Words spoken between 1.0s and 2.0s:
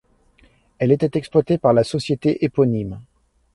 exploitée par la